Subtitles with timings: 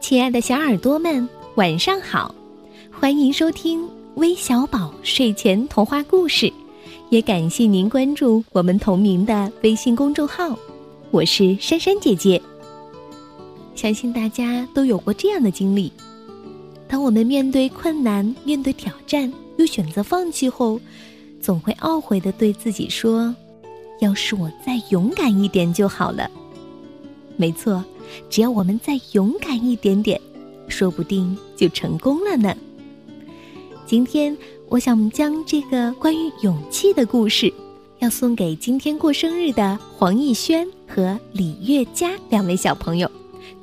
[0.00, 2.32] 亲爱的小耳朵们，晚上好！
[2.90, 6.50] 欢迎收听微小宝睡前童话故事，
[7.10, 10.56] 也感谢您关注我们同名的微信公众号。
[11.10, 12.40] 我是珊珊姐姐。
[13.74, 15.92] 相信大家都有过这样的经历：
[16.86, 20.80] 当我们面对困难、面对挑战，又选择放弃后，
[21.40, 23.34] 总会懊悔的对自己说
[24.00, 26.30] ：“要是我再勇敢一点就好了。”
[27.36, 27.84] 没错。
[28.28, 30.20] 只要我们再勇敢一点点，
[30.68, 32.54] 说不定就成功了呢。
[33.86, 34.36] 今天，
[34.68, 37.52] 我想将这个关于勇气的故事，
[38.00, 43.10] 要送给今天过生日的黄奕轩和李月佳两位小朋友，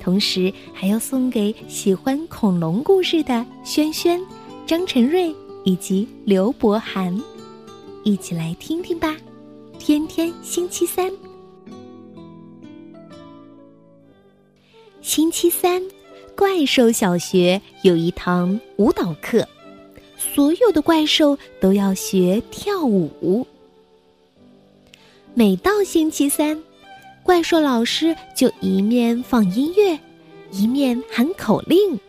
[0.00, 4.20] 同时还要送给喜欢恐龙故事的轩轩、
[4.66, 5.32] 张晨瑞
[5.64, 7.16] 以及刘博涵，
[8.02, 9.16] 一起来听听吧。
[9.78, 11.12] 天天星期三。
[15.06, 15.80] 星期三，
[16.34, 19.46] 怪兽小学有一堂舞蹈课，
[20.18, 23.46] 所有的怪兽都要学跳舞。
[25.32, 26.60] 每到星期三，
[27.22, 29.96] 怪兽老师就一面放音乐，
[30.50, 32.00] 一面喊口令：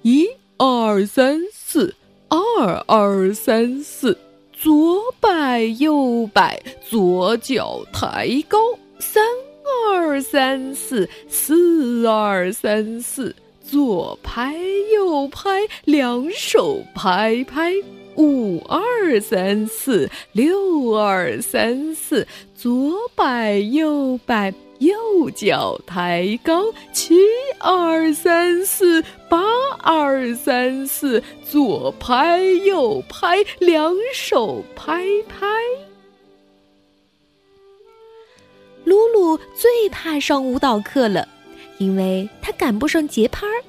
[0.00, 1.94] 一二三四，
[2.28, 4.16] 二二三四，
[4.54, 6.58] 左摆右摆，
[6.88, 8.58] 左脚抬高，
[10.10, 14.56] 二三四，四二三四，左拍
[14.92, 17.72] 右拍，两手拍拍。
[18.16, 26.72] 五二三四，六二三四，左摆右摆，右脚抬高。
[26.92, 27.14] 七
[27.60, 29.40] 二三四，八
[29.78, 35.46] 二三四，左拍右拍，两手拍拍。
[38.90, 41.28] 露露最怕上舞蹈课了，
[41.78, 43.62] 因为她赶不上节拍儿，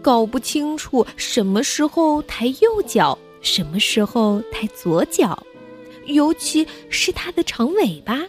[0.00, 5.46] 搞不清楚什么时候抬右脚，什么时候抬左脚，
[6.06, 8.22] 尤其是她的长尾巴，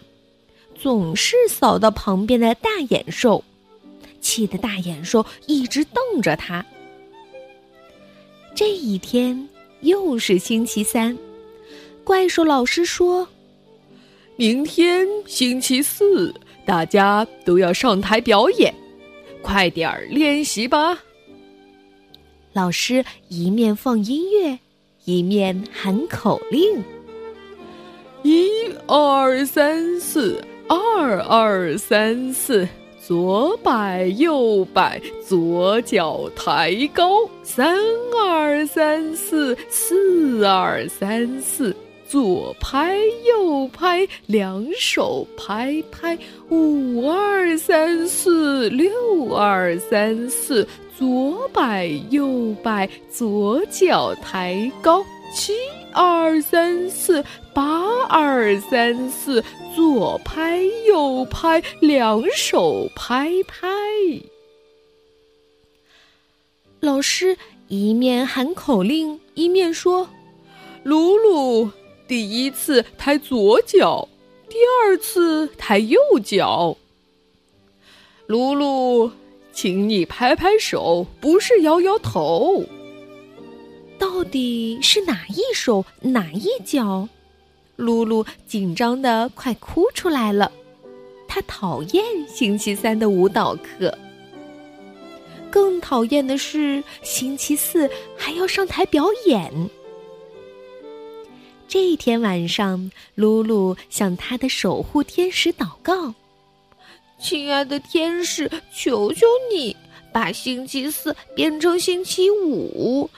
[0.78, 3.42] 总是扫到旁边的大眼兽，
[4.20, 6.62] 气得大眼兽一直瞪着他。
[8.54, 9.48] 这一天
[9.80, 11.16] 又是星期三，
[12.04, 13.26] 怪兽老师说。
[14.38, 16.34] 明天星期四，
[16.66, 18.74] 大家都要上台表演，
[19.40, 20.98] 快点儿练习吧。
[22.52, 24.58] 老师一面放音乐，
[25.06, 26.84] 一面喊口令：
[28.22, 28.46] 一
[28.86, 32.68] 二三四，二二三四，
[33.02, 37.74] 左摆右摆，左脚抬高，三
[38.14, 41.74] 二三四，四二三四。
[42.08, 46.16] 左拍右拍，两手拍拍，
[46.48, 55.52] 五二三四，六二三四，左摆右摆，左脚抬高，七
[55.92, 59.42] 二三四，八二三四，
[59.74, 63.66] 左拍右拍，两手拍拍。
[66.78, 67.36] 老师
[67.66, 70.08] 一面喊口令，一面说
[70.84, 71.68] ：“鲁鲁。”
[72.08, 74.08] 第一次抬左脚，
[74.48, 76.76] 第二次抬右脚。
[78.26, 79.10] 露露，
[79.52, 82.64] 请你拍拍手，不是摇摇头。
[83.98, 87.08] 到底是哪一手哪一脚？
[87.76, 90.50] 露露紧张的快哭出来了。
[91.28, 93.96] 她讨厌星期三的舞蹈课，
[95.50, 99.52] 更讨厌的是星期四还要上台表演。
[101.68, 106.14] 这一天晚上，露露向她的守护天使祷告
[107.20, 109.76] ：“亲爱的天使，求求你
[110.12, 113.10] 把星期四变成星期五，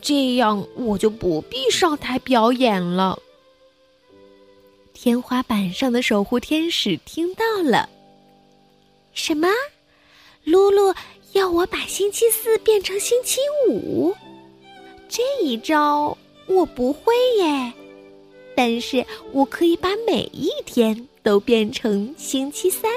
[0.00, 3.18] 这样我就不必上台表演了。”
[4.94, 7.88] 天花板上的守护天使听到了
[9.12, 9.48] ：“什么？
[10.44, 10.94] 露露
[11.32, 14.14] 要我把星期四变成星期五？
[15.08, 16.16] 这一招
[16.46, 17.72] 我不会耶。”
[18.56, 22.90] 但是我可以把每一天都变成星期三，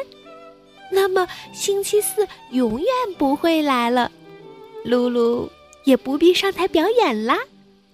[0.89, 4.09] 那么星期四永远不会来了，
[4.85, 5.49] 露露
[5.83, 7.37] 也不必上台表演啦。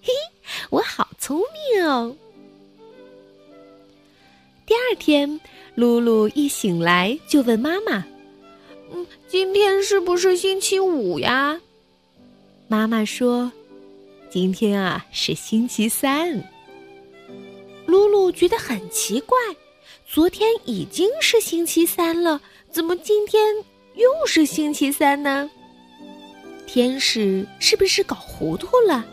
[0.00, 1.42] 嘿嘿，我好聪
[1.72, 2.16] 明哦！
[4.64, 5.40] 第二天，
[5.74, 8.06] 露露一醒来就问妈妈
[8.94, 11.60] ：“嗯，今天是不是星期五呀？”
[12.68, 13.50] 妈妈说
[14.30, 16.42] ：“今天啊是星期三。”
[17.86, 19.38] 露露觉得很奇怪，
[20.06, 22.40] 昨天已经是星期三了，
[22.70, 23.42] 怎么今天
[23.94, 25.48] 又是星期三呢？
[26.66, 29.04] 天使是不是搞糊涂了？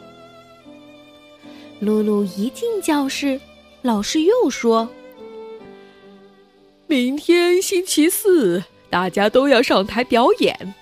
[1.80, 3.40] 露露一进教室，
[3.82, 4.90] 老师又说
[6.88, 10.74] ：“明天星期四，大家都要上台表演，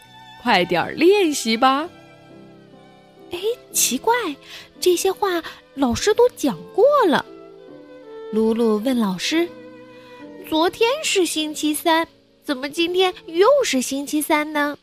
[0.42, 1.90] 快点儿练习吧。”
[3.32, 3.40] 哎，
[3.74, 4.14] 奇怪，
[4.80, 5.44] 这些话
[5.76, 7.26] 老师都讲过了。
[8.32, 9.46] 露露问老师
[10.48, 12.08] ：“昨天是星期三，
[12.44, 14.78] 怎么今天又是星期三呢？”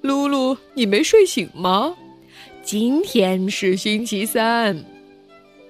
[0.00, 1.94] 露露，你没睡醒吗？
[2.62, 4.82] 今天是星期三，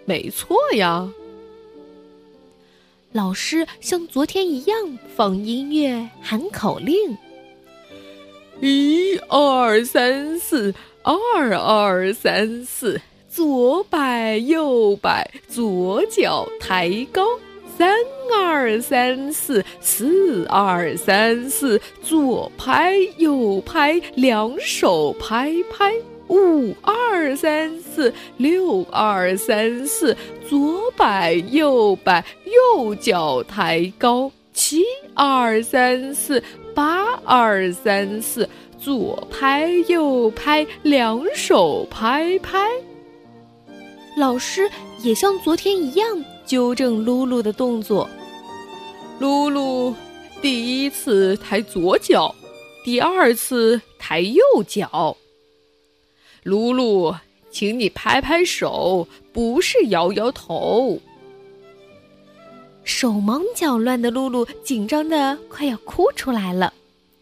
[0.05, 1.13] 没错呀。
[3.11, 7.19] 老师像昨天一样放音乐、喊口令：
[8.61, 10.73] 一二三四，
[11.03, 13.01] 二二三四。
[13.31, 17.23] 左摆右摆，左脚抬高，
[17.79, 17.95] 三
[18.35, 25.95] 二三四，四二三四，左拍右拍，两手拍拍，
[26.27, 30.17] 五二三四，六二三四，
[30.49, 32.25] 左摆右摆，
[32.75, 34.83] 右脚抬高，七
[35.15, 36.43] 二三四，
[36.75, 42.59] 八二三四，左拍右拍，两手拍拍。
[44.17, 44.71] 老师
[45.03, 48.09] 也像昨天一样纠正露露的动作。
[49.19, 49.95] 露露，
[50.43, 52.35] 第一次抬左脚，
[52.85, 55.17] 第二次抬右脚。
[56.43, 57.15] 露露，
[57.51, 61.01] 请你拍拍手，不是摇摇头。
[62.83, 66.73] 手忙脚乱的露露紧张的快要哭出来了，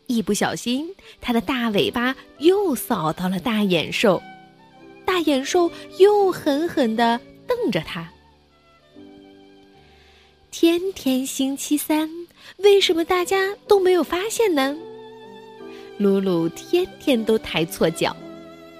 [0.07, 4.23] 一不小心，她的大尾巴又扫到了大眼兽。
[5.09, 8.07] 大眼兽又狠狠的瞪着他。
[10.51, 12.11] 天天星期三，
[12.59, 14.77] 为什么大家都没有发现呢？
[15.97, 18.15] 露露天天都抬错脚，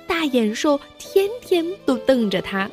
[0.07, 2.71] 大眼兽天天都瞪着他。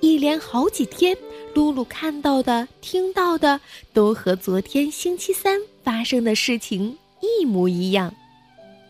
[0.00, 1.14] 一连好几天，
[1.52, 3.60] 露露看到的、听到的，
[3.92, 8.14] 都和昨天星期三发生的事情一模一样。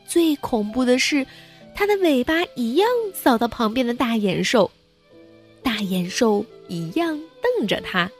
[0.06, 1.26] 最恐怖的是。
[1.74, 4.70] 它的尾巴一样扫到旁边的大眼兽，
[5.62, 8.10] 大眼兽一样瞪着它。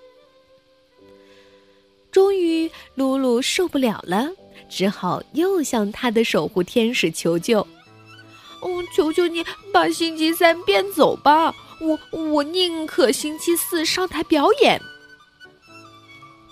[2.10, 4.28] 终于，露露受不了了，
[4.68, 7.60] 只好又向他的守护天使求救
[8.60, 11.54] ：“哦，求求你把星期三变走吧！
[11.80, 14.80] 我我宁可星期四上台表演。”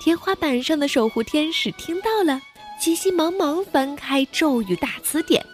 [0.01, 2.41] 天花板上的守护天使听到了，
[2.81, 5.45] 急急忙忙翻开咒语大词典。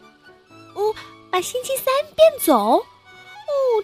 [0.74, 0.94] 哦。
[1.30, 2.84] 把星期三变走，哦，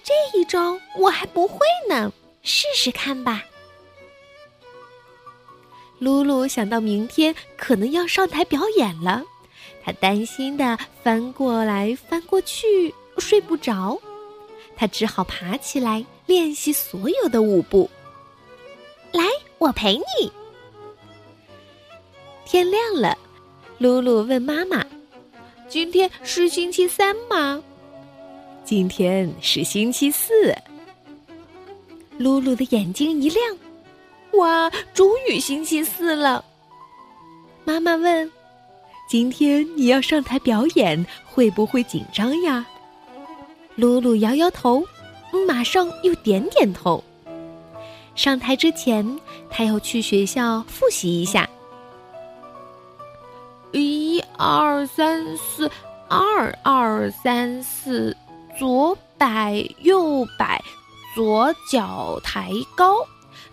[0.02, 1.58] 这一招我还不会
[1.88, 2.12] 呢，
[2.42, 3.42] 试试看吧。
[5.98, 9.22] 露露想到明天可能要上台表演了，
[9.82, 13.98] 她担心的翻过来翻过去，睡不着，
[14.76, 17.88] 她只好爬起来练习所有的舞步。
[19.12, 19.24] 来，
[19.58, 20.32] 我陪你。
[22.44, 23.16] 天亮了，
[23.78, 24.84] 露露问妈妈。
[25.68, 27.62] 今天是星期三吗？
[28.64, 30.54] 今天是星期四。
[32.18, 33.56] 露露的眼睛一亮，
[34.34, 36.44] 哇，终于星期四了。
[37.64, 38.30] 妈妈问
[39.08, 42.64] ：“今天你要上台表演，会不会紧张呀？”
[43.74, 44.84] 露露摇摇头，
[45.46, 47.02] 马上又点点头。
[48.14, 49.18] 上台之前，
[49.50, 51.48] 她要去学校复习一下。
[54.46, 55.70] 二三四，
[56.06, 58.14] 二二三四，
[58.58, 60.62] 左摆右摆，
[61.14, 63.06] 左脚抬高，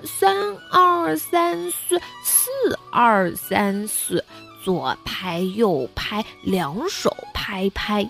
[0.03, 0.35] 三
[0.69, 2.49] 二三四，四
[2.91, 4.21] 二三四，
[4.65, 8.05] 左拍右拍，两手拍拍，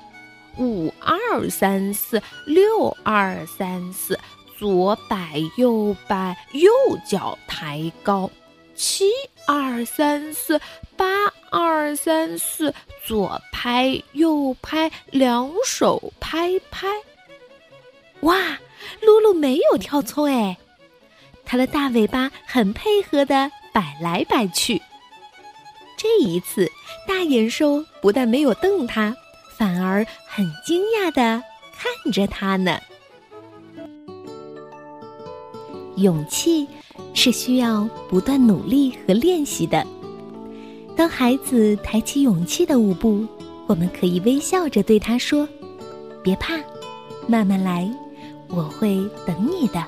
[0.57, 4.19] 五二三四，六二三四，
[4.57, 6.71] 左摆右摆，右
[7.07, 8.27] 脚抬高。
[8.73, 9.05] 七
[9.45, 10.59] 二三四，
[10.97, 11.05] 八
[11.51, 12.73] 二三四，
[13.05, 16.87] 左拍右拍，两手拍拍。
[18.21, 18.57] 哇，
[19.01, 20.57] 露露没有跳错哎，
[21.43, 24.81] 它的大尾巴很配合的摆来摆去。
[25.97, 26.67] 这一次，
[27.05, 29.13] 大野兽不但没有瞪它，
[29.57, 31.43] 反而很惊讶的
[31.77, 32.79] 看着它呢。
[35.97, 36.65] 勇气。
[37.13, 39.85] 是需要不断努力和练习的。
[41.01, 43.25] 当孩子抬起勇气的舞步，
[43.65, 45.49] 我们可以微笑着对他说
[46.21, 46.59] ：“别怕，
[47.27, 47.91] 慢慢来，
[48.49, 49.83] 我会等你的。”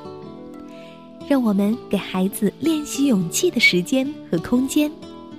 [1.29, 4.91] 让我们给孩子练习勇气的时间和空间，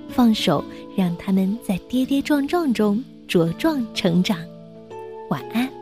[0.09, 0.65] 放手
[0.97, 4.39] 让他们在跌跌撞撞中茁壮成长。
[5.29, 5.74] 晚安。